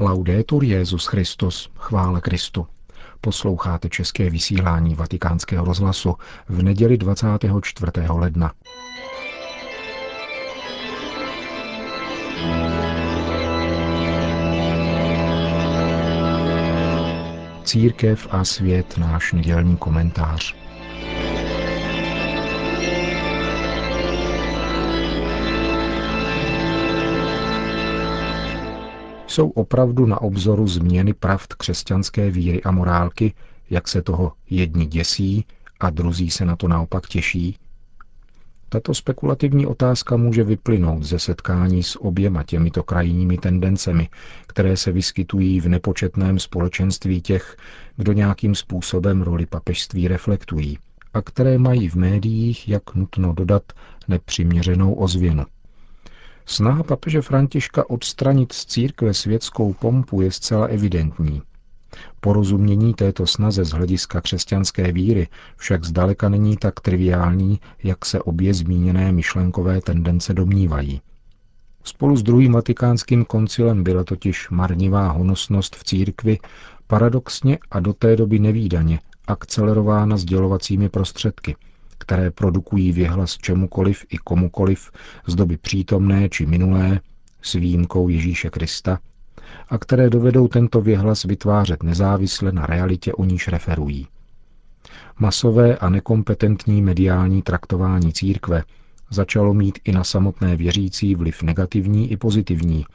Laudetur 0.00 0.64
Jezus 0.64 1.06
Christus, 1.06 1.70
chvála 1.76 2.20
Kristu. 2.20 2.66
Posloucháte 3.20 3.88
české 3.88 4.30
vysílání 4.30 4.94
Vatikánského 4.94 5.64
rozhlasu 5.64 6.14
v 6.48 6.62
neděli 6.62 6.98
24. 6.98 7.92
ledna. 8.08 8.52
Církev 17.64 18.28
a 18.30 18.44
svět 18.44 18.98
náš 18.98 19.32
nedělní 19.32 19.76
komentář. 19.76 20.67
Jsou 29.38 29.48
opravdu 29.50 30.06
na 30.06 30.20
obzoru 30.20 30.66
změny 30.66 31.14
pravd 31.14 31.54
křesťanské 31.54 32.30
víry 32.30 32.62
a 32.62 32.70
morálky, 32.70 33.34
jak 33.70 33.88
se 33.88 34.02
toho 34.02 34.32
jedni 34.50 34.86
děsí 34.86 35.44
a 35.80 35.90
druzí 35.90 36.30
se 36.30 36.44
na 36.44 36.56
to 36.56 36.68
naopak 36.68 37.06
těší? 37.06 37.56
Tato 38.68 38.94
spekulativní 38.94 39.66
otázka 39.66 40.16
může 40.16 40.44
vyplynout 40.44 41.02
ze 41.02 41.18
setkání 41.18 41.82
s 41.82 42.00
oběma 42.02 42.42
těmito 42.42 42.82
krajními 42.82 43.38
tendencemi, 43.38 44.08
které 44.46 44.76
se 44.76 44.92
vyskytují 44.92 45.60
v 45.60 45.68
nepočetném 45.68 46.38
společenství 46.38 47.20
těch, 47.22 47.56
kdo 47.96 48.12
nějakým 48.12 48.54
způsobem 48.54 49.22
roli 49.22 49.46
papežství 49.46 50.08
reflektují 50.08 50.78
a 51.14 51.22
které 51.22 51.58
mají 51.58 51.88
v 51.88 51.94
médiích, 51.94 52.68
jak 52.68 52.94
nutno 52.94 53.32
dodat, 53.32 53.62
nepřiměřenou 54.08 54.94
ozvěnu. 54.94 55.44
Snaha 56.50 56.82
papeže 56.82 57.22
Františka 57.22 57.90
odstranit 57.90 58.52
z 58.52 58.66
církve 58.66 59.14
světskou 59.14 59.72
pompu 59.72 60.20
je 60.20 60.32
zcela 60.32 60.66
evidentní. 60.66 61.42
Porozumění 62.20 62.94
této 62.94 63.26
snaze 63.26 63.64
z 63.64 63.70
hlediska 63.70 64.20
křesťanské 64.20 64.92
víry 64.92 65.28
však 65.56 65.84
zdaleka 65.84 66.28
není 66.28 66.56
tak 66.56 66.80
triviální, 66.80 67.60
jak 67.82 68.04
se 68.04 68.20
obě 68.22 68.54
zmíněné 68.54 69.12
myšlenkové 69.12 69.80
tendence 69.80 70.34
domnívají. 70.34 71.00
Spolu 71.84 72.16
s 72.16 72.22
druhým 72.22 72.52
vatikánským 72.52 73.24
koncilem 73.24 73.84
byla 73.84 74.04
totiž 74.04 74.50
marnivá 74.50 75.10
honosnost 75.10 75.76
v 75.76 75.84
církvi 75.84 76.38
paradoxně 76.86 77.58
a 77.70 77.80
do 77.80 77.92
té 77.92 78.16
doby 78.16 78.38
nevýdaně 78.38 79.00
akcelerována 79.26 80.16
sdělovacími 80.16 80.88
prostředky– 80.88 81.56
které 81.98 82.30
produkují 82.30 82.92
věhlas 82.92 83.36
čemukoliv 83.36 84.04
i 84.08 84.18
komukoliv 84.18 84.90
z 85.26 85.34
doby 85.34 85.56
přítomné 85.56 86.28
či 86.28 86.46
minulé, 86.46 87.00
s 87.42 87.52
výjimkou 87.52 88.08
Ježíše 88.08 88.50
Krista, 88.50 88.98
a 89.68 89.78
které 89.78 90.10
dovedou 90.10 90.48
tento 90.48 90.80
věhlas 90.80 91.24
vytvářet 91.24 91.82
nezávisle 91.82 92.52
na 92.52 92.66
realitě, 92.66 93.12
o 93.12 93.24
níž 93.24 93.48
referují. 93.48 94.06
Masové 95.18 95.76
a 95.76 95.88
nekompetentní 95.88 96.82
mediální 96.82 97.42
traktování 97.42 98.12
církve 98.12 98.64
začalo 99.10 99.54
mít 99.54 99.78
i 99.84 99.92
na 99.92 100.04
samotné 100.04 100.56
věřící 100.56 101.14
vliv 101.14 101.42
negativní 101.42 102.12
i 102.12 102.16
pozitivní. 102.16 102.86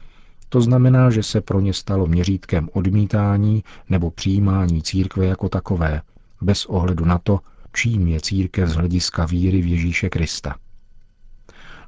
To 0.48 0.60
znamená, 0.60 1.10
že 1.10 1.22
se 1.22 1.40
pro 1.40 1.60
ně 1.60 1.72
stalo 1.72 2.06
měřítkem 2.06 2.68
odmítání 2.72 3.64
nebo 3.88 4.10
přijímání 4.10 4.82
církve 4.82 5.26
jako 5.26 5.48
takové, 5.48 6.02
bez 6.40 6.66
ohledu 6.66 7.04
na 7.04 7.18
to, 7.18 7.40
čím 7.74 8.08
je 8.08 8.20
církev 8.20 8.68
z 8.68 8.74
hlediska 8.74 9.26
víry 9.26 9.62
v 9.62 9.66
Ježíše 9.66 10.10
Krista. 10.10 10.54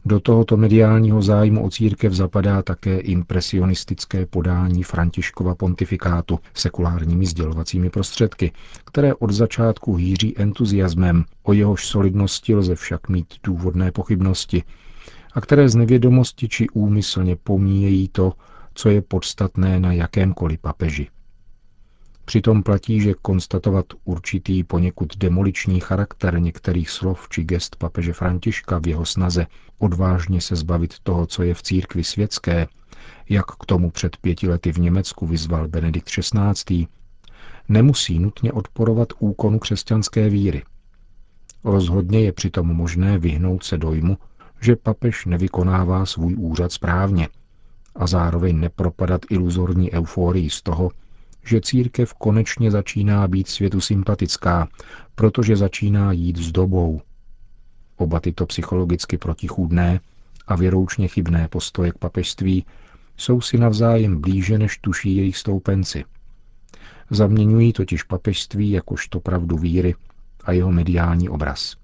Do 0.05 0.21
tohoto 0.21 0.57
mediálního 0.57 1.23
zájmu 1.23 1.65
o 1.65 1.71
církev 1.71 2.13
zapadá 2.13 2.63
také 2.63 2.99
impresionistické 2.99 4.27
podání 4.27 4.83
Františkova 4.83 5.55
pontifikátu 5.55 6.39
sekulárními 6.55 7.27
sdělovacími 7.27 7.91
prostředky, 7.91 8.53
které 8.85 9.15
od 9.15 9.31
začátku 9.31 9.95
hýří 9.95 10.39
entuziasmem, 10.39 11.25
o 11.43 11.53
jehož 11.53 11.87
solidnosti 11.87 12.55
lze 12.55 12.75
však 12.75 13.09
mít 13.09 13.35
důvodné 13.43 13.93
pochybnosti, 13.93 14.63
a 15.33 15.41
které 15.41 15.69
z 15.69 15.75
nevědomosti 15.75 16.49
či 16.49 16.69
úmyslně 16.69 17.37
pomíjejí 17.37 18.09
to, 18.09 18.33
co 18.75 18.89
je 18.89 19.03
podstatné 19.03 19.81
na 19.81 19.93
jakémkoliv 19.93 20.61
papeži. 20.61 21.09
Přitom 22.27 22.63
platí, 22.63 23.01
že 23.01 23.15
konstatovat 23.23 23.87
určitý 24.05 24.65
poněkud 24.65 25.17
demoliční 25.17 25.81
charakter 25.81 26.41
některých 26.41 26.91
slov 26.91 27.29
či 27.29 27.45
gest 27.45 27.77
papeže 27.77 28.13
Františka 28.13 28.79
v 28.79 28.87
jeho 28.87 29.05
snaze 29.05 29.47
odvážně 29.79 30.41
se 30.41 30.57
zbavit 30.57 30.99
toho, 31.03 31.27
co 31.27 31.43
je 31.43 31.55
v 31.55 31.63
církvi 31.63 32.05
světské, 32.05 32.67
jak 33.29 33.47
k 33.47 33.67
tomu 33.67 33.91
před 33.91 34.17
pěti 34.17 34.49
lety 34.49 34.73
v 34.73 34.79
Německu 34.79 35.27
vyzval 35.27 35.69
Benedikt 35.69 36.09
XVI., 36.09 36.87
nemusí 37.69 38.19
nutně 38.19 38.53
odporovat 38.53 39.09
úkonu 39.19 39.59
křesťanské 39.59 40.29
víry. 40.29 40.63
Rozhodně 41.65 42.21
je 42.21 42.33
přitom 42.33 42.67
možné 42.67 43.19
vyhnout 43.19 43.65
se 43.65 43.79
dojmu, 43.79 44.19
že 44.61 44.77
papež 44.77 45.25
nevykonává 45.27 46.07
svůj 46.07 46.35
úřad 46.39 46.73
správně 46.73 47.29
a 47.95 48.07
zároveň 48.07 48.61
nepropadat 48.61 49.21
iluzorní 49.31 49.93
euforii 49.93 50.51
z 50.51 50.63
toho, 50.63 50.91
že 51.47 51.61
církev 51.61 52.15
konečně 52.15 52.71
začíná 52.71 53.29
být 53.29 53.49
světu 53.49 53.81
sympatická, 53.81 54.69
protože 55.15 55.57
začíná 55.57 56.13
jít 56.13 56.37
s 56.37 56.53
dobou. 56.53 57.01
Oba 57.97 58.21
tyto 58.21 58.47
psychologicky 58.47 59.19
protichůdné 59.19 60.01
a 60.47 60.57
věroučně 60.57 61.09
chybné 61.09 61.49
postoje 61.49 61.93
k 61.93 61.99
papežství 61.99 62.67
jsou 63.17 63.41
si 63.41 63.59
navzájem 63.59 64.21
blíže, 64.21 64.59
než 64.59 64.79
tuší 64.79 65.17
jejich 65.17 65.37
stoupenci. 65.37 66.05
Zaměňují 67.11 67.73
totiž 67.73 68.03
papežství 68.03 68.71
jakožto 68.71 69.21
pravdu 69.21 69.57
víry 69.57 69.95
a 70.45 70.53
jeho 70.53 70.73
mediální 70.73 71.29
obraz. 71.29 71.77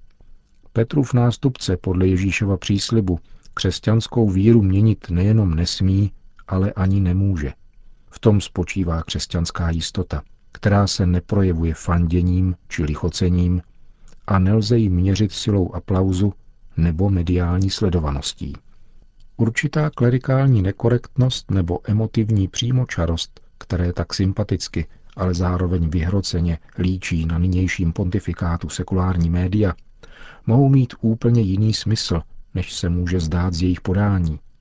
Petrův 0.73 1.15
nástupce 1.15 1.77
podle 1.77 2.07
Ježíšova 2.07 2.57
příslibu 2.57 3.19
křesťanskou 3.55 4.31
víru 4.31 4.63
měnit 4.63 5.11
nejenom 5.11 5.55
nesmí, 5.55 6.13
ale 6.49 6.73
ani 6.73 7.01
nemůže. 7.01 7.53
V 8.15 8.19
tom 8.19 8.41
spočívá 8.41 9.03
křesťanská 9.03 9.71
jistota, 9.71 10.23
která 10.53 10.87
se 10.87 11.07
neprojevuje 11.07 11.75
fanděním 11.75 12.57
či 12.69 12.85
lichocením 12.85 13.63
a 14.27 14.39
nelze 14.39 14.79
ji 14.79 14.89
měřit 14.89 15.33
silou 15.33 15.75
aplauzu 15.75 16.35
nebo 16.77 17.11
mediální 17.11 17.71
sledovaností. 17.71 18.53
Určitá 19.37 19.91
klerikální 19.91 20.63
nekorektnost 20.63 21.51
nebo 21.51 21.79
emotivní 21.85 22.49
přímočarost, 22.49 23.41
které 23.59 23.93
tak 23.93 24.15
sympaticky, 24.15 24.87
ale 25.17 25.35
zároveň 25.35 25.89
vyhroceně 25.89 26.59
líčí 26.79 27.27
na 27.27 27.39
nynějším 27.39 27.93
pontifikátu 27.93 28.69
sekulární 28.69 29.31
média, 29.31 29.75
mohou 30.47 30.69
mít 30.69 30.95
úplně 31.01 31.41
jiný 31.41 31.75
smysl, 31.75 32.21
než 32.55 32.73
se 32.73 32.89
může 32.89 33.21
zdát 33.21 33.55
z 33.55 33.63
jejich 33.63 33.81
podání– 33.81 34.41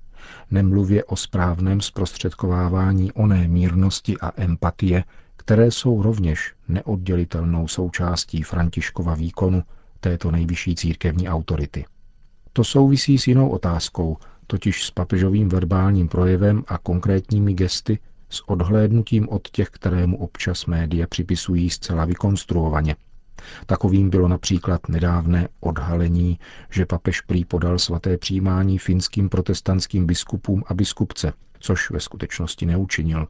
nemluvě 0.52 1.04
o 1.04 1.16
správném 1.16 1.82
zprostředkovávání 1.82 3.12
oné 3.12 3.48
mírnosti 3.48 4.18
a 4.22 4.32
empatie, 4.42 5.04
které 5.38 5.72
jsou 5.72 6.02
rovněž 6.02 6.54
neoddělitelnou 6.68 7.68
součástí 7.68 8.44
Františkova 8.44 9.16
výkonu 9.16 9.64
této 10.00 10.32
nejvyšší 10.32 10.76
církevní 10.76 11.30
autority. 11.30 11.86
To 12.54 12.64
souvisí 12.64 13.18
s 13.18 13.28
jinou 13.28 13.50
otázkou, 13.50 14.18
totiž 14.48 14.84
s 14.86 14.92
papežovým 14.92 15.50
verbálním 15.50 16.08
projevem 16.08 16.64
a 16.68 16.78
konkrétními 16.78 17.54
gesty 17.54 18.00
s 18.30 18.50
odhlédnutím 18.50 19.30
od 19.30 19.48
těch, 19.50 19.70
kterému 19.70 20.18
občas 20.18 20.66
média 20.66 21.08
připisují 21.08 21.70
zcela 21.70 22.06
vykonstruovaně– 22.06 22.96
Takovým 23.66 24.10
bylo 24.10 24.28
například 24.28 24.90
nedávné 24.90 25.48
odhalení, 25.60 26.40
že 26.70 26.86
papež 26.86 27.22
prý 27.22 27.46
podal 27.46 27.80
svaté 27.80 28.18
přijímání 28.18 28.78
finským 28.78 29.30
protestantským 29.30 30.06
biskupům 30.06 30.64
a 30.68 30.74
biskupce, 30.74 31.34
což 31.60 31.92
ve 31.92 32.00
skutečnosti 32.00 32.66
neučinil. 32.66 33.28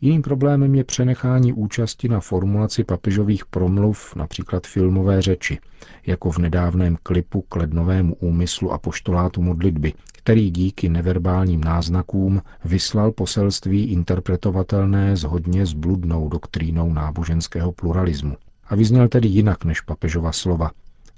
Jiným 0.00 0.22
problémem 0.22 0.74
je 0.74 0.84
přenechání 0.84 1.52
účasti 1.52 2.08
na 2.08 2.20
formulaci 2.20 2.84
papežových 2.84 3.46
promluv, 3.46 4.16
například 4.16 4.66
filmové 4.66 5.22
řeči, 5.22 5.58
jako 6.06 6.30
v 6.30 6.38
nedávném 6.38 6.96
klipu 7.02 7.42
k 7.48 7.56
lednovému 7.56 8.14
úmyslu 8.14 8.72
a 8.72 8.78
poštolátu 8.78 9.42
modlitby, 9.42 9.92
který 10.12 10.50
díky 10.50 10.88
neverbálním 10.88 11.64
náznakům 11.64 12.42
vyslal 12.64 13.12
poselství 13.12 13.84
interpretovatelné 13.84 15.16
s 15.16 15.22
hodně 15.22 15.66
zbludnou 15.66 16.28
doktrínou 16.28 16.92
náboženského 16.92 17.72
pluralismu 17.72 18.36
a 18.68 18.74
vyzněl 18.74 19.08
tedy 19.08 19.28
jinak 19.28 19.64
než 19.64 19.80
papežova 19.80 20.32
slova. 20.32 20.70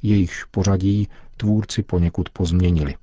Jejichž 0.03 0.45
pořadí 0.45 1.09
tvůrci 1.37 1.83
poněkud 1.83 2.29
pozměnili. 2.29 2.95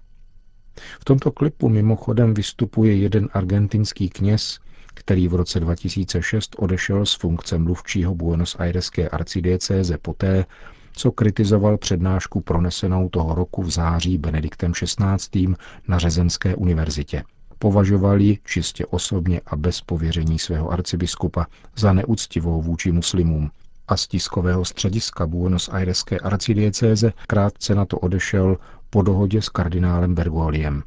V 0.99 1.05
tomto 1.05 1.31
klipu 1.31 1.69
mimochodem 1.69 2.33
vystupuje 2.33 2.95
jeden 2.95 3.29
argentinský 3.33 4.09
kněz, 4.09 4.59
který 4.93 5.27
v 5.27 5.35
roce 5.35 5.59
2006 5.59 6.55
odešel 6.59 7.05
z 7.05 7.13
funkce 7.13 7.57
mluvčího 7.57 8.15
Buenos 8.15 8.55
Aireské 8.59 9.09
arcidiecéze 9.09 9.97
poté, 9.97 10.45
co 10.93 11.11
kritizoval 11.11 11.77
přednášku 11.77 12.41
pronesenou 12.41 13.09
toho 13.09 13.35
roku 13.35 13.63
v 13.63 13.71
září 13.71 14.17
Benediktem 14.17 14.71
XVI. 14.73 15.47
na 15.87 15.99
Řezenské 15.99 16.55
univerzitě. 16.55 17.23
Považoval 17.59 18.21
ji 18.21 18.39
čistě 18.45 18.85
osobně 18.85 19.41
a 19.45 19.55
bez 19.55 19.81
pověření 19.81 20.39
svého 20.39 20.69
arcibiskupa 20.69 21.45
za 21.75 21.93
neúctivou 21.93 22.61
vůči 22.61 22.91
muslimům 22.91 23.51
a 23.87 23.97
z 23.97 24.07
tiskového 24.07 24.65
střediska 24.65 25.27
Buenos 25.27 25.69
Aireské 25.69 26.19
arcidiecéze 26.19 27.13
krátce 27.27 27.75
na 27.75 27.85
to 27.85 27.97
odešel 27.99 28.57
po 28.89 29.01
dohodě 29.01 29.41
s 29.41 29.49
kardinálem 29.49 30.15
Bergoliem. 30.15 30.83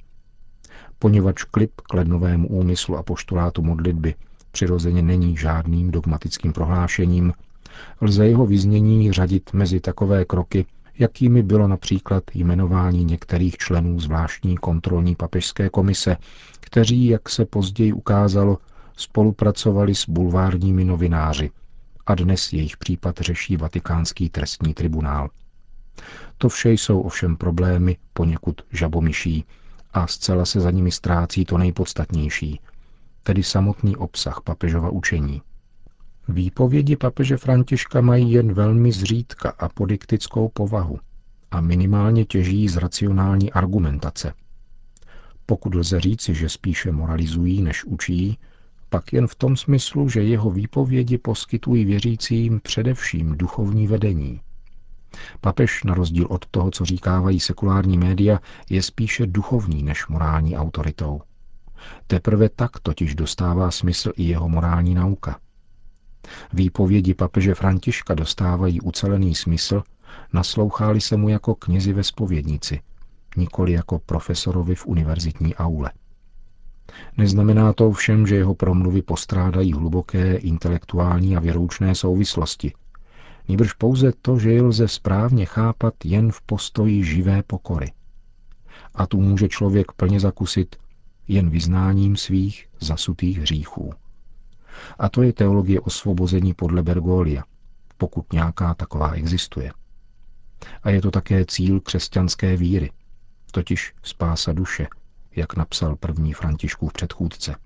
Poněvadž 0.98 1.44
klip 1.44 1.72
k 1.80 1.94
lednovému 1.94 2.48
úmyslu 2.48 2.96
a 2.96 3.02
poštolátu 3.02 3.62
modlitby 3.62 4.14
přirozeně 4.50 5.02
není 5.02 5.36
žádným 5.36 5.90
dogmatickým 5.90 6.52
prohlášením, 6.52 7.32
lze 8.00 8.26
jeho 8.26 8.46
vyznění 8.46 9.12
řadit 9.12 9.50
mezi 9.52 9.80
takové 9.80 10.24
kroky, 10.24 10.66
jakými 10.98 11.42
bylo 11.42 11.68
například 11.68 12.24
jmenování 12.34 13.04
některých 13.04 13.56
členů 13.56 14.00
zvláštní 14.00 14.56
kontrolní 14.56 15.16
papežské 15.16 15.68
komise, 15.70 16.16
kteří, 16.60 17.06
jak 17.06 17.28
se 17.28 17.44
později 17.44 17.92
ukázalo, 17.92 18.58
spolupracovali 18.96 19.94
s 19.94 20.08
bulvárními 20.08 20.84
novináři 20.84 21.50
a 22.08 22.14
dnes 22.14 22.52
jejich 22.52 22.76
případ 22.76 23.19
řeší 23.20 23.56
Vatikánský 23.56 24.28
trestní 24.31 24.75
tribunál. 24.75 25.31
To 26.38 26.49
vše 26.49 26.70
jsou 26.72 27.00
ovšem 27.00 27.37
problémy 27.37 27.96
poněkud 28.12 28.60
žabomyší 28.72 29.44
a 29.93 30.06
zcela 30.06 30.44
se 30.44 30.60
za 30.60 30.70
nimi 30.70 30.90
ztrácí 30.90 31.44
to 31.44 31.58
nejpodstatnější, 31.58 32.60
tedy 33.22 33.43
samotný 33.43 33.96
obsah 33.96 34.40
papežova 34.44 34.90
učení. 34.90 35.43
Výpovědi 36.28 36.96
papeže 36.96 37.37
Františka 37.37 38.00
mají 38.00 38.32
jen 38.32 38.52
velmi 38.52 38.93
zřídka 38.93 39.50
apodiktickou 39.50 40.49
povahu 40.49 40.99
a 41.50 41.61
minimálně 41.61 42.25
těží 42.25 42.69
z 42.69 42.76
racionální 42.76 43.52
argumentace. 43.52 44.34
Pokud 45.46 45.75
lze 45.75 46.00
říci, 46.00 46.34
že 46.34 46.49
spíše 46.49 46.93
moralizují, 46.93 47.62
než 47.62 47.84
učí, 47.84 48.38
pak 48.88 49.12
jen 49.12 49.26
v 49.26 49.35
tom 49.35 49.56
smyslu, 49.56 50.08
že 50.08 50.23
jeho 50.23 50.50
výpovědi 50.50 51.19
poskytují 51.19 51.85
věřícím 51.85 52.61
především 52.61 53.38
duchovní 53.38 53.87
vedení. 53.87 54.40
Papež, 55.40 55.85
na 55.85 55.94
rozdíl 55.94 56.26
od 56.31 56.46
toho, 56.46 56.70
co 56.70 56.85
říkávají 56.85 57.40
sekulární 57.40 57.99
média, 57.99 58.40
je 58.70 58.82
spíše 58.82 59.26
duchovní 59.26 59.82
než 59.82 60.06
morální 60.06 60.56
autoritou. 60.56 61.20
Teprve 62.06 62.49
tak 62.49 62.81
totiž 62.81 63.14
dostává 63.14 63.70
smysl 63.70 64.12
i 64.17 64.23
jeho 64.23 64.49
morální 64.49 64.94
nauka. 64.94 65.38
Výpovědi 66.52 67.14
papeže 67.14 67.55
Františka 67.55 68.14
dostávají 68.14 68.81
ucelený 68.81 69.35
smysl, 69.35 69.82
nasloucháli 70.32 71.00
se 71.00 71.17
mu 71.17 71.29
jako 71.29 71.55
knězi 71.55 71.93
ve 71.93 72.05
spovědnici, 72.05 72.81
nikoli 73.37 73.73
jako 73.73 73.99
profesorovi 73.99 74.75
v 74.75 74.87
univerzitní 74.87 75.55
aule. 75.55 75.93
Neznamená 77.17 77.73
to 77.73 77.93
všem, 77.93 78.26
že 78.26 78.37
jeho 78.37 78.55
promluvy 78.55 79.02
postrádají 79.02 79.73
hluboké 79.73 80.37
intelektuální 80.37 81.37
a 81.37 81.40
věroučné 81.40 81.94
souvislosti. 81.94 82.73
Nýbrž 83.49 83.73
pouze 83.73 84.12
to, 84.23 84.38
že 84.38 84.52
je 84.52 84.62
lze 84.62 84.88
správně 84.88 85.46
chápat 85.46 85.94
jen 86.05 86.32
v 86.32 86.43
postoji 86.43 87.05
živé 87.05 87.43
pokory. 87.43 87.93
A 88.94 89.06
tu 89.06 89.20
může 89.20 89.49
člověk 89.49 89.93
plně 89.93 90.20
zakusit 90.20 90.76
jen 91.29 91.50
vyznáním 91.50 92.17
svých 92.17 92.67
zasutých 92.81 93.38
hříchů. 93.38 93.93
A 94.99 95.08
to 95.08 95.23
je 95.23 95.32
teologie 95.32 95.81
osvobození 95.81 96.55
podle 96.55 96.82
Bergolia, 96.82 97.43
pokud 97.96 98.32
nějaká 98.32 98.75
taková 98.75 99.11
existuje. 99.11 99.73
A 100.82 100.90
je 100.90 101.02
to 101.02 101.11
také 101.11 101.44
cíl 101.44 101.81
křesťanské 101.81 102.56
víry, 102.56 102.90
totiž 103.52 103.94
spása 104.02 104.52
duše, 104.52 104.87
jak 105.38 105.56
napsal 105.56 105.96
první 105.96 106.32
Františkův 106.32 106.93
předchůdce. 106.93 107.56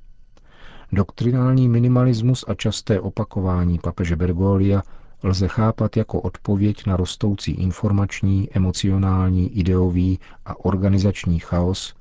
Doktrinální 0.92 1.68
minimalismus 1.68 2.44
a 2.48 2.54
časté 2.54 3.00
opakování 3.00 3.78
papeže 3.78 4.16
Bergolia 4.16 4.82
lze 5.22 5.48
chápat 5.48 5.96
jako 5.96 6.20
odpověď 6.20 6.86
na 6.86 6.96
rostoucí 6.96 7.52
informační, 7.52 8.48
emocionální, 8.52 9.58
ideový 9.58 10.18
a 10.44 10.64
organizační 10.64 11.38
chaos, 11.38 11.94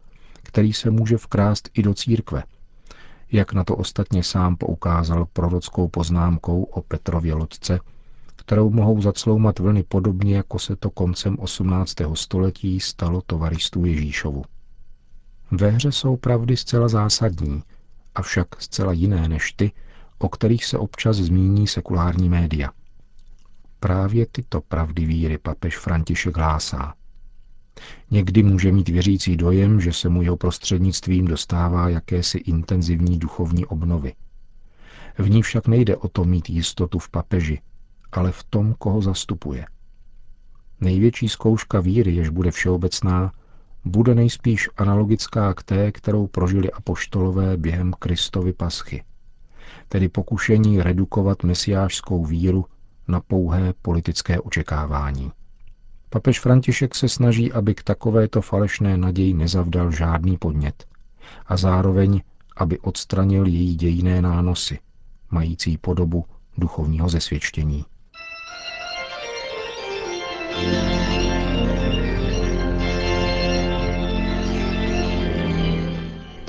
který 0.44 0.74
se 0.74 0.92
může 0.92 1.18
vkrást 1.18 1.70
i 1.74 1.84
do 1.84 1.94
církve, 1.94 2.44
jak 3.32 3.54
na 3.54 3.64
to 3.64 3.76
ostatně 3.76 4.24
sám 4.24 4.56
poukázal 4.56 5.26
prorockou 5.34 5.88
poznámkou 5.88 6.64
o 6.64 6.82
Petrově 6.82 7.34
loďce, 7.34 7.80
kterou 8.36 8.70
mohou 8.70 9.02
zacloumat 9.02 9.60
vlny 9.60 9.84
podobně, 9.84 10.36
jako 10.36 10.60
se 10.60 10.76
to 10.76 10.90
koncem 10.90 11.38
18. 11.40 11.96
století 12.14 12.80
stalo 12.80 13.22
tovaristů 13.26 13.86
Ježíšovu. 13.86 14.44
Ve 15.52 15.70
hře 15.70 15.92
jsou 15.92 16.18
pravdy 16.18 16.58
zcela 16.58 16.88
zásadní, 16.88 17.64
avšak 18.16 18.62
zcela 18.62 18.94
jiné 18.94 19.28
než 19.28 19.52
ty, 19.52 19.72
o 20.18 20.30
kterých 20.30 20.66
se 20.66 20.78
občas 20.78 21.18
zmíní 21.18 21.68
sekulární 21.68 22.30
média. 22.30 22.72
Právě 23.80 24.26
tyto 24.32 24.62
pravdy 24.62 25.06
víry 25.06 25.38
papež 25.38 25.78
František 25.78 26.38
hlásá. 26.38 26.94
Někdy 28.12 28.44
může 28.44 28.72
mít 28.72 28.90
věřící 28.90 29.38
dojem, 29.38 29.82
že 29.82 29.94
se 29.94 30.10
mu 30.10 30.22
jeho 30.22 30.38
prostřednictvím 30.38 31.26
dostává 31.26 31.90
jakési 31.90 32.38
intenzivní 32.38 33.20
duchovní 33.20 33.66
obnovy. 33.66 34.14
V 35.18 35.30
ní 35.30 35.42
však 35.42 35.68
nejde 35.68 35.98
o 35.98 36.08
to 36.08 36.26
mít 36.26 36.50
jistotu 36.50 37.00
v 37.00 37.10
papeži, 37.10 37.62
ale 38.12 38.32
v 38.32 38.44
tom, 38.44 38.76
koho 38.78 39.02
zastupuje. 39.02 39.66
Největší 40.82 41.30
zkouška 41.30 41.80
víry, 41.80 42.12
jež 42.16 42.30
bude 42.30 42.52
všeobecná, 42.52 43.32
bude 43.86 44.16
nejspíš 44.16 44.70
analogická 44.78 45.54
k 45.54 45.64
té, 45.64 45.92
kterou 45.92 46.28
prožili 46.28 46.72
apoštolové 46.72 47.58
během 47.58 47.94
Kristovy 48.00 48.54
paschy, 48.54 49.04
tedy 49.88 50.10
pokušení 50.10 50.82
redukovat 50.82 51.44
mesiářskou 51.44 52.26
víru 52.26 52.66
na 53.08 53.20
pouhé 53.20 53.74
politické 53.82 54.40
očekávání. 54.40 55.32
Papež 56.10 56.40
František 56.40 56.96
se 56.96 57.10
snaží, 57.10 57.52
aby 57.52 57.76
k 57.76 57.84
takovéto 57.84 58.42
falešné 58.42 58.98
naději 58.98 59.34
nezavdal 59.34 59.92
žádný 59.92 60.38
podnět 60.38 60.86
a 61.46 61.58
zároveň, 61.58 62.22
aby 62.58 62.80
odstranil 62.80 63.46
její 63.48 63.76
dějiné 63.76 64.22
nánosy, 64.22 64.80
mající 65.32 65.78
podobu 65.78 66.26
duchovního 66.58 67.10
zesvědčení. 67.10 67.86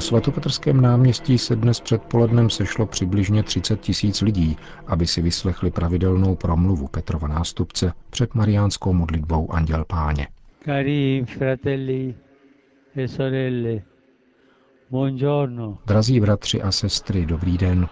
Na 0.00 0.04
svatopetrském 0.04 0.80
náměstí 0.80 1.38
se 1.38 1.56
dnes 1.56 1.80
předpolednem 1.80 2.50
sešlo 2.50 2.86
přibližně 2.86 3.42
30 3.42 3.80
tisíc 3.80 4.20
lidí, 4.20 4.56
aby 4.86 5.06
si 5.06 5.22
vyslechli 5.22 5.70
pravidelnou 5.70 6.36
promluvu 6.36 6.88
Petrova 6.88 7.28
nástupce 7.28 7.92
před 8.10 8.34
mariánskou 8.34 8.92
modlitbou 8.92 9.52
Anděl 9.52 9.84
Páně. 9.84 10.28
Cari 10.64 11.24
fratelli 11.38 12.14
e 12.96 13.08
sorelle, 13.08 13.82
buongiorno. 14.90 15.78
Drazí 15.86 16.20
bratři 16.20 16.62
a 16.62 16.72
sestry, 16.72 17.26
dobrý 17.26 17.58
den. 17.58 17.88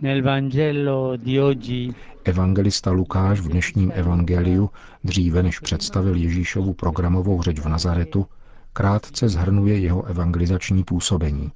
Nel 0.00 0.22
Vangelo 0.22 1.16
di 1.16 1.40
oggi 1.40 1.94
Evangelista 2.24 2.90
Lukáš 2.90 3.40
v 3.40 3.48
dnešním 3.48 3.92
evangeliu, 3.94 4.70
dříve 5.04 5.42
než 5.42 5.58
představil 5.58 6.14
Ježíšovu 6.16 6.74
programovou 6.74 7.42
řeč 7.42 7.58
v 7.60 7.68
Nazaretu, 7.68 8.26
krátce 8.72 9.28
zhrnuje 9.28 9.78
jeho 9.78 10.04
evangelizační 10.04 10.84
působení. 10.84 11.52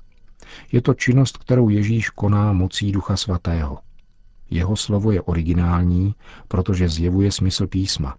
Je 0.73 0.83
to 0.83 0.95
činnost, 0.95 1.37
kterou 1.39 1.69
Ježíš 1.69 2.11
koná 2.11 2.53
mocí 2.53 2.93
Ducha 2.93 3.17
Svatého. 3.17 3.79
Jeho 4.51 4.77
slovo 4.77 5.13
je 5.13 5.23
originální, 5.23 6.15
protože 6.49 6.89
zjevuje 6.89 7.33
smysl 7.33 7.67
písma 7.67 8.17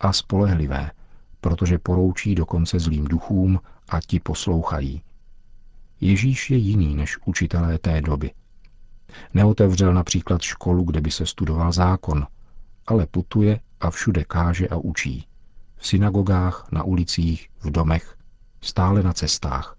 a 0.00 0.12
spolehlivé, 0.12 0.90
protože 1.40 1.78
poroučí 1.78 2.34
dokonce 2.34 2.78
zlým 2.78 3.04
duchům 3.04 3.60
a 3.88 4.00
ti 4.00 4.20
poslouchají. 4.20 5.02
Ježíš 6.00 6.50
je 6.50 6.56
jiný 6.56 6.96
než 6.96 7.18
učitelé 7.24 7.78
té 7.78 8.00
doby. 8.00 8.30
Neotevřel 9.34 9.94
například 9.94 10.42
školu, 10.42 10.84
kde 10.84 11.00
by 11.00 11.10
se 11.10 11.26
studoval 11.26 11.72
zákon, 11.72 12.26
ale 12.86 13.06
putuje 13.06 13.60
a 13.80 13.90
všude 13.90 14.24
káže 14.24 14.68
a 14.68 14.76
učí. 14.76 15.26
V 15.76 15.86
synagogách, 15.86 16.68
na 16.72 16.82
ulicích, 16.82 17.48
v 17.60 17.70
domech 17.70 18.16
stále 18.62 19.02
na 19.02 19.12
cestách. 19.12 19.76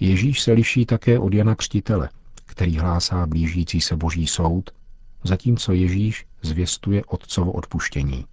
Ježíš 0.00 0.40
se 0.40 0.52
liší 0.52 0.86
také 0.86 1.18
od 1.18 1.34
Jana 1.34 1.54
Křtitele, 1.54 2.08
který 2.46 2.78
hlásá 2.78 3.26
blížící 3.26 3.80
se 3.80 3.96
boží 3.96 4.26
soud, 4.26 4.70
zatímco 5.24 5.72
Ježíš 5.72 6.26
zvěstuje 6.42 7.04
otcovo 7.04 7.52
odpuštění. 7.52 8.24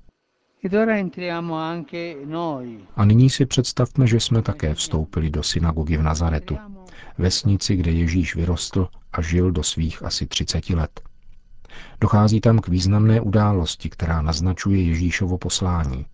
A 2.96 3.06
nyní 3.06 3.30
si 3.30 3.46
představme, 3.46 4.08
že 4.08 4.20
jsme 4.20 4.42
také 4.42 4.74
vstoupili 4.74 5.30
do 5.30 5.44
synagogy 5.44 5.98
v 5.98 6.02
Nazaretu, 6.02 6.58
vesnici, 7.18 7.76
kde 7.76 7.92
Ježíš 7.92 8.36
vyrostl 8.36 8.88
a 9.14 9.22
žil 9.22 9.52
do 9.52 9.64
svých 9.64 10.04
asi 10.04 10.26
30 10.26 10.70
let. 10.70 11.02
Dochází 12.02 12.42
tam 12.42 12.60
k 12.60 12.68
významné 12.68 13.22
události, 13.22 13.90
která 13.90 14.22
naznačuje 14.22 14.82
Ježíšovo 14.84 15.38
poslání. 15.38 16.06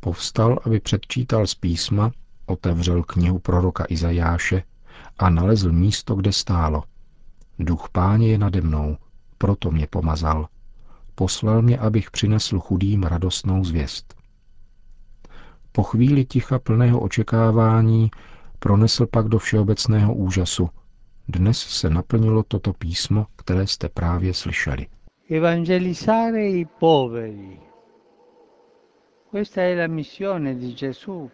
Povstal, 0.00 0.58
aby 0.64 0.80
předčítal 0.80 1.46
z 1.46 1.54
písma, 1.54 2.12
otevřel 2.48 3.02
knihu 3.02 3.38
proroka 3.38 3.84
Izajáše 3.88 4.62
a 5.18 5.30
nalezl 5.30 5.72
místo, 5.72 6.14
kde 6.14 6.32
stálo. 6.32 6.82
Duch 7.58 7.88
páně 7.92 8.28
je 8.28 8.38
nade 8.38 8.60
mnou, 8.60 8.96
proto 9.38 9.70
mě 9.70 9.86
pomazal. 9.90 10.48
Poslal 11.14 11.62
mě, 11.62 11.78
abych 11.78 12.10
přinesl 12.10 12.58
chudým 12.58 13.02
radostnou 13.02 13.64
zvěst. 13.64 14.14
Po 15.72 15.82
chvíli 15.82 16.24
ticha 16.24 16.58
plného 16.58 17.00
očekávání 17.00 18.10
pronesl 18.58 19.06
pak 19.06 19.28
do 19.28 19.38
všeobecného 19.38 20.14
úžasu. 20.14 20.68
Dnes 21.28 21.58
se 21.58 21.90
naplnilo 21.90 22.42
toto 22.42 22.72
písmo, 22.72 23.26
které 23.36 23.66
jste 23.66 23.88
právě 23.88 24.34
slyšeli. 24.34 24.86
Evangelizzare 25.30 26.48
i 26.48 26.64
poveri. 26.64 27.60
Questa 29.30 29.60
è 29.60 29.74
la 29.74 29.86
missione 29.86 30.54
di 30.54 30.72
Gesù. 30.72 31.30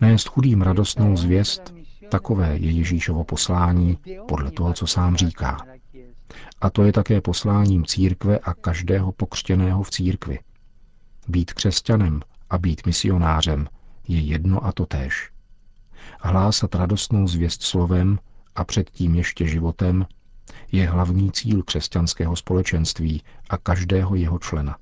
Nést 0.00 0.28
chudým 0.28 0.62
radostnou 0.62 1.16
zvěst, 1.16 1.74
takové 2.10 2.56
je 2.56 2.70
Ježíšovo 2.70 3.24
poslání, 3.24 3.98
podle 4.28 4.50
toho, 4.50 4.72
co 4.72 4.86
sám 4.86 5.16
říká. 5.16 5.66
A 6.60 6.70
to 6.70 6.84
je 6.84 6.92
také 6.92 7.20
posláním 7.20 7.84
církve 7.84 8.38
a 8.38 8.54
každého 8.54 9.12
pokřtěného 9.12 9.82
v 9.82 9.90
církvi. 9.90 10.38
Být 11.28 11.52
křesťanem 11.52 12.20
a 12.50 12.58
být 12.58 12.86
misionářem 12.86 13.68
je 14.08 14.20
jedno 14.20 14.64
a 14.64 14.72
to 14.72 14.86
též. 14.86 15.30
Hlásat 16.20 16.74
radostnou 16.74 17.28
zvěst 17.28 17.62
slovem 17.62 18.18
a 18.54 18.64
předtím 18.64 19.14
ještě 19.14 19.46
životem 19.46 20.06
je 20.72 20.88
hlavní 20.88 21.32
cíl 21.32 21.62
křesťanského 21.62 22.36
společenství 22.36 23.22
a 23.50 23.58
každého 23.58 24.14
jeho 24.14 24.38
člena. 24.38 24.76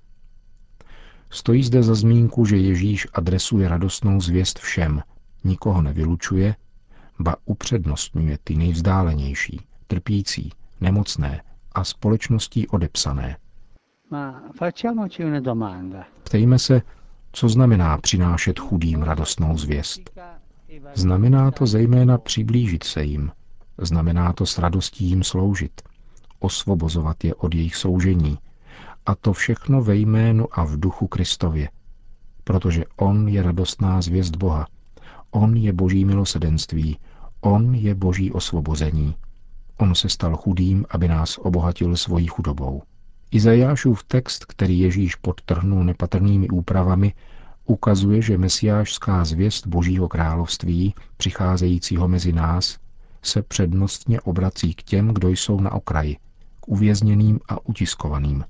Stojí 1.35 1.62
zde 1.62 1.83
za 1.83 1.95
zmínku, 1.95 2.45
že 2.45 2.57
Ježíš 2.57 3.07
adresuje 3.14 3.69
radostnou 3.69 4.21
zvěst 4.21 4.59
všem, 4.59 5.03
nikoho 5.45 5.83
nevylučuje, 5.83 6.57
ba 7.19 7.37
upřednostňuje 7.45 8.38
ty 8.45 8.57
nejvzdálenější, 8.57 9.61
trpící, 9.87 10.53
nemocné 10.81 11.43
a 11.73 11.85
společností 11.85 12.69
odepsané. 12.69 13.37
Ptejme 16.25 16.59
se, 16.59 16.83
co 17.33 17.49
znamená 17.49 17.99
přinášet 17.99 18.59
chudým 18.59 19.03
radostnou 19.03 19.59
zvěst. 19.59 20.11
Znamená 20.95 21.50
to 21.50 21.67
zejména 21.67 22.19
přiblížit 22.19 22.85
se 22.85 23.05
jim. 23.05 23.31
Znamená 23.79 24.33
to 24.33 24.47
s 24.47 24.59
radostí 24.59 25.05
jim 25.05 25.23
sloužit. 25.23 25.83
Osvobozovat 26.38 27.25
je 27.25 27.35
od 27.35 27.55
jejich 27.55 27.76
soužení. 27.76 28.38
A 29.06 29.14
to 29.14 29.32
všechno 29.32 29.82
ve 29.82 29.96
jménu 29.96 30.58
a 30.58 30.64
v 30.64 30.80
duchu 30.80 31.06
Kristově. 31.06 31.68
Protože 32.44 32.84
On 32.96 33.28
je 33.28 33.42
radostná 33.42 34.02
zvěst 34.02 34.37
Boha. 34.37 34.66
On 35.30 35.56
je 35.56 35.73
boží 35.73 36.04
milosedenství. 36.04 36.99
On 37.40 37.75
je 37.75 37.94
boží 37.94 38.32
osvobození. 38.32 39.14
On 39.76 39.94
se 39.94 40.08
stal 40.08 40.37
chudým, 40.37 40.87
aby 40.90 41.08
nás 41.08 41.38
obohatil 41.38 41.96
svojí 41.96 42.26
chudobou. 42.26 42.82
Izajášův 43.30 44.04
text, 44.04 44.44
který 44.44 44.78
Ježíš 44.78 45.14
podtrhnul 45.14 45.84
nepatrnými 45.84 46.49
úpravami, 46.49 47.14
ukazuje, 47.64 48.23
že 48.23 48.38
mesiášská 48.38 49.25
zvěst 49.25 49.66
Božího 49.66 50.08
království, 50.08 50.94
přicházejícího 51.16 52.08
mezi 52.08 52.32
nás, 52.32 52.78
se 53.23 53.42
přednostně 53.42 54.20
obrací 54.20 54.75
k 54.75 54.82
těm, 54.82 55.08
kdo 55.08 55.28
jsou 55.28 55.61
na 55.61 55.73
okraji, 55.73 56.16
k 56.61 56.68
uvězněným 56.68 57.40
a 57.49 57.66
utiskovaným. 57.66 58.44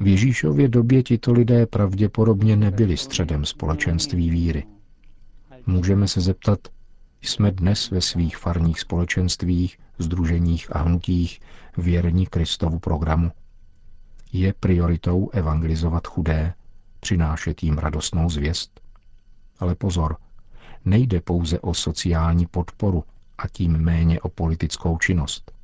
V 0.00 0.06
Ježíšově 0.06 0.68
době 0.68 1.02
tito 1.02 1.32
lidé 1.32 1.66
pravděpodobně 1.66 2.56
nebyli 2.56 2.96
středem 2.96 3.44
společenství 3.44 4.30
víry. 4.30 4.66
Můžeme 5.66 6.08
se 6.08 6.20
zeptat, 6.20 6.58
jsme 7.22 7.50
dnes 7.50 7.90
ve 7.90 8.00
svých 8.00 8.36
farních 8.36 8.80
společenstvích, 8.80 9.78
združeních 9.98 10.76
a 10.76 10.82
hnutích 10.82 11.40
věrní 11.76 12.26
Kristovu 12.26 12.78
programu. 12.78 13.30
Je 14.32 14.54
prioritou 14.60 15.30
evangelizovat 15.32 16.06
chudé, 16.06 16.54
přinášet 17.00 17.62
jim 17.62 17.78
radostnou 17.78 18.30
zvěst? 18.30 18.80
Ale 19.58 19.74
pozor, 19.74 20.16
nejde 20.84 21.20
pouze 21.20 21.60
o 21.60 21.74
sociální 21.74 22.46
podporu 22.46 23.04
a 23.38 23.48
tím 23.48 23.72
méně 23.72 24.20
o 24.20 24.28
politickou 24.28 24.98
činnost. 24.98 25.57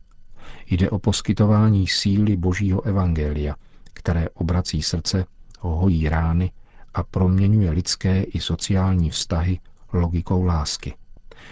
Jde 0.70 0.90
o 0.90 0.98
poskytování 0.98 1.86
síly 1.86 2.36
Božího 2.36 2.82
evangelia, 2.82 3.54
které 3.92 4.28
obrací 4.28 4.82
srdce, 4.82 5.24
hojí 5.60 6.08
rány 6.08 6.52
a 6.94 7.02
proměňuje 7.02 7.70
lidské 7.70 8.22
i 8.22 8.40
sociální 8.40 9.10
vztahy 9.10 9.58
logikou 9.92 10.44
lásky. 10.44 10.94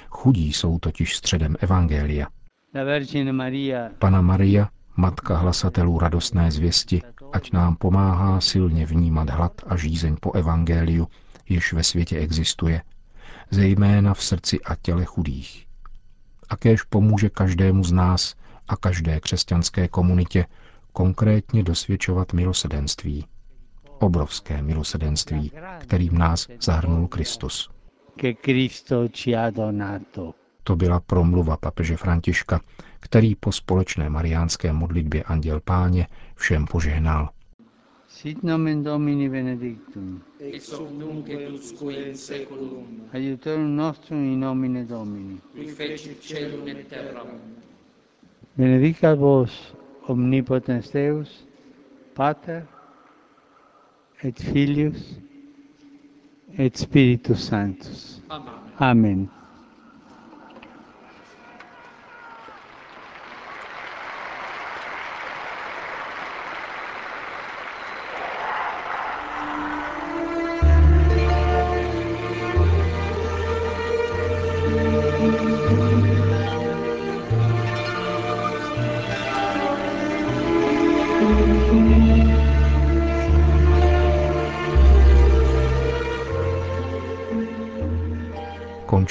Chudí 0.08 0.52
jsou 0.52 0.78
totiž 0.78 1.16
středem 1.16 1.56
evangelia. 1.60 2.26
Pana 3.98 4.20
Maria, 4.20 4.68
matka 4.96 5.36
hlasatelů 5.36 5.98
radostné 5.98 6.50
zvěsti, 6.50 7.02
ať 7.32 7.52
nám 7.52 7.76
pomáhá 7.76 8.40
silně 8.40 8.86
vnímat 8.86 9.30
hlad 9.30 9.52
a 9.66 9.76
žízeň 9.76 10.16
po 10.20 10.32
evangeliu, 10.32 11.08
jež 11.48 11.72
ve 11.72 11.82
světě 11.82 12.18
existuje, 12.18 12.82
zejména 13.50 14.14
v 14.14 14.22
srdci 14.22 14.60
a 14.60 14.74
těle 14.82 15.04
chudých. 15.04 15.66
A 16.48 16.56
kéž 16.56 16.82
pomůže 16.82 17.30
každému 17.30 17.84
z 17.84 17.92
nás 17.92 18.34
a 18.68 18.76
každé 18.76 19.20
křesťanské 19.20 19.88
komunitě 19.88 20.46
konkrétně 20.92 21.62
dosvědčovat 21.62 22.32
milosedenství. 22.32 23.24
Obrovské 23.98 24.62
milosedenství, 24.62 25.52
kterým 25.78 26.18
nás 26.18 26.48
zahrnul 26.60 27.08
Kristus. 27.08 27.70
To 30.64 30.76
byla 30.76 31.00
promluva 31.00 31.56
papeže 31.56 31.96
Františka, 31.96 32.60
který 33.00 33.34
po 33.34 33.52
společné 33.52 34.08
mariánské 34.10 34.72
modlitbě 34.72 35.22
Anděl 35.22 35.60
Páně 35.60 36.06
všem 36.36 36.66
požehnal. 36.66 37.28
Sit 38.08 38.42
nomen 38.42 38.82
Domini 38.82 39.28
benedictum. 39.28 40.22
Ex 40.40 40.72
hoc 40.72 40.90
nunc 40.90 41.28
et 41.28 41.50
usque 41.50 41.92
in 41.92 42.16
seculum. 42.16 43.08
Aiutorium 43.12 43.76
nostrum 43.76 44.24
in 44.32 44.40
nomine 44.40 44.84
Domini. 44.84 45.40
Qui 45.52 45.66
fecit 45.66 46.22
celum 46.22 46.68
et 46.68 46.88
terram. 46.88 47.26
Benedicat 48.56 49.18
vos 49.18 49.74
omnipotens 50.08 50.90
Deus, 50.90 51.46
Pater 52.14 52.62
et 54.22 54.38
Filius 54.38 55.18
et 56.58 56.76
Spiritus 56.76 57.48
Sanctus. 57.48 58.20
Amen. 58.28 58.54
Amen. 58.78 59.41